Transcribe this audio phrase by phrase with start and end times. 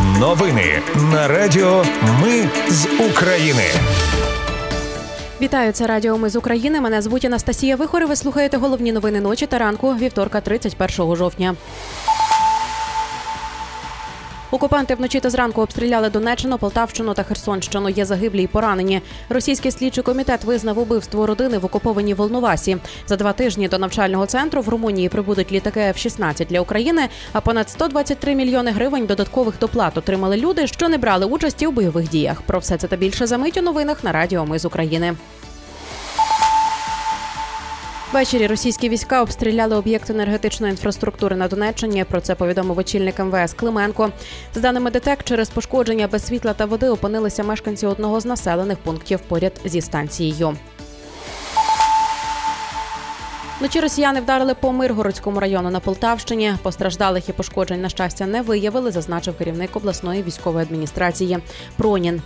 [0.00, 1.84] Новини на Радіо
[2.22, 3.62] Ми з України.
[5.40, 6.80] Вітаю, це Радіо Ми з України.
[6.80, 8.06] Мене звуть Анастасія Вихор.
[8.06, 11.54] Ви слухаєте головні новини ночі та ранку вівторка, 31 жовтня.
[14.52, 17.88] Окупанти вночі та зранку обстріляли Донеччину, Полтавщину та Херсонщину.
[17.88, 19.02] Є загиблі й поранені.
[19.28, 22.76] Російський слідчий комітет визнав убивство родини в окупованій Волновасі.
[23.06, 27.08] За два тижні до навчального центру в Румунії прибудуть літаки F-16 для України.
[27.32, 32.08] А понад 123 мільйони гривень додаткових доплат отримали люди, що не брали участі у бойових
[32.08, 32.42] діях.
[32.42, 35.14] Про все це та більше за мить у новинах на Радіо Ми з України.
[38.12, 42.04] Ввечері російські війська обстріляли об'єкт енергетичної інфраструктури на Донеччині.
[42.04, 44.10] Про це повідомив очільник МВС Клименко.
[44.54, 49.20] За даними ДТЕК, через пошкодження без світла та води опинилися мешканці одного з населених пунктів
[49.20, 50.56] поряд зі станцією.
[53.58, 56.54] Вночі росіяни вдарили по Миргородському району на Полтавщині.
[56.62, 61.38] Постраждалих і пошкоджень на щастя не виявили, зазначив керівник обласної військової адміністрації
[61.76, 62.22] Пронін.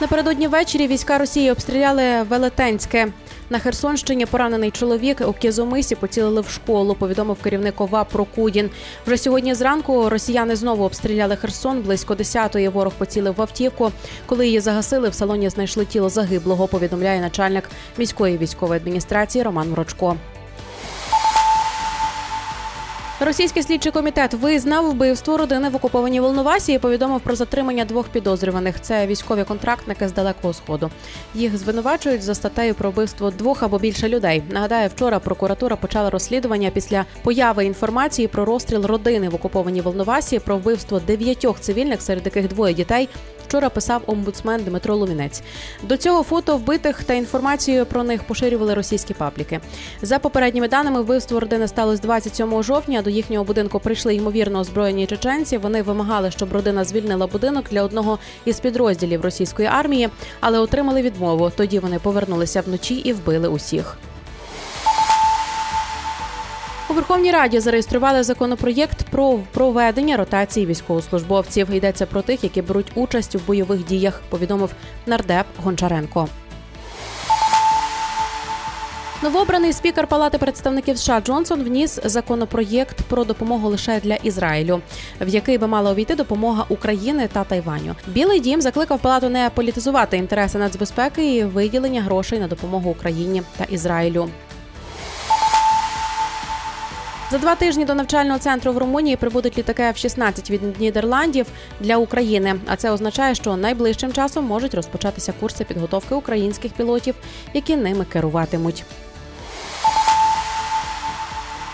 [0.00, 3.08] Напередодні ввечері війська Росії обстріляли Велетенське.
[3.50, 6.94] На Херсонщині поранений чоловік у Кізомисі поцілили в школу.
[6.94, 8.70] Повідомив керівник ОВА Прокудін.
[9.06, 11.82] Вже сьогодні зранку росіяни знову обстріляли Херсон.
[11.82, 13.92] Близько 10-ї ворог поцілив в автівку.
[14.26, 16.68] Коли її загасили, в салоні знайшли тіло загиблого.
[16.68, 20.16] Повідомляє начальник міської військової адміністрації Роман Мрочко.
[23.28, 28.80] Російський слідчий комітет визнав вбивство родини в окупованій Волновасі і повідомив про затримання двох підозрюваних.
[28.80, 30.90] Це військові контрактники з далекого сходу.
[31.34, 34.42] Їх звинувачують за статтею про вбивство двох або більше людей.
[34.50, 40.56] Нагадаю, вчора прокуратура почала розслідування після появи інформації про розстріл родини в окупованій Волновасі, про
[40.56, 43.08] вбивство дев'ятьох цивільних, серед яких двоє дітей.
[43.48, 45.42] Вчора писав омбудсмен Дмитро Лумінець.
[45.82, 49.60] До цього фото вбитих та інформацію про них поширювали російські пабліки.
[50.02, 53.02] За попередніми даними, вбивство родини сталося 27 жовтня.
[53.02, 55.58] До їхнього будинку прийшли ймовірно озброєні чеченці.
[55.58, 60.08] Вони вимагали, щоб родина звільнила будинок для одного із підрозділів російської армії,
[60.40, 61.50] але отримали відмову.
[61.56, 63.96] Тоді вони повернулися вночі і вбили усіх.
[66.90, 71.70] У Верховній Раді зареєстрували законопроєкт про проведення ротації військовослужбовців.
[71.70, 74.20] Йдеться про тих, які беруть участь у бойових діях.
[74.30, 74.70] Повідомив
[75.06, 76.28] нардеп Гончаренко.
[79.22, 84.80] Новообраний спікер Палати представників США Джонсон вніс законопроєкт про допомогу лише для Ізраїлю,
[85.20, 87.94] в який би мала увійти допомога України та Тайваню.
[88.06, 93.64] Білий дім закликав палату не політизувати інтереси нацбезпеки і виділення грошей на допомогу Україні та
[93.64, 94.28] Ізраїлю.
[97.30, 101.46] За два тижні до навчального центру в Румунії прибудуть літаки F-16 від Нідерландів
[101.80, 102.60] для України.
[102.66, 107.14] А це означає, що найближчим часом можуть розпочатися курси підготовки українських пілотів,
[107.54, 108.84] які ними керуватимуть.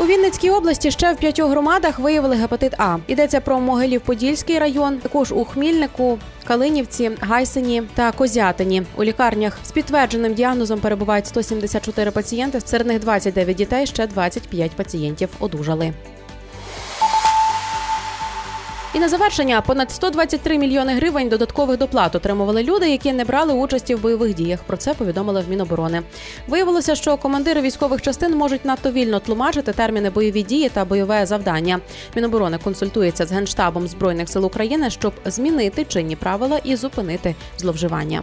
[0.00, 2.98] У Вінницькій області ще в п'ятьох громадах виявили гепатит А.
[3.06, 8.82] Йдеться про Могилів-Подільський район, також у Хмільнику, Калинівці, Гайсині та Козятині.
[8.96, 12.60] У лікарнях з підтвердженим діагнозом перебувають 174 пацієнти.
[12.60, 15.92] Серед них 29 дітей, ще 25 пацієнтів одужали.
[18.96, 23.94] І на завершення понад 123 мільйони гривень додаткових доплат отримували люди, які не брали участі
[23.94, 24.60] в бойових діях.
[24.62, 26.02] Про це повідомили в Міноборони.
[26.48, 31.80] Виявилося, що командири військових частин можуть надто вільно тлумачити терміни бойові дії та бойове завдання.
[32.14, 38.22] Міноборони консультується з генштабом збройних сил України, щоб змінити чинні правила і зупинити зловживання.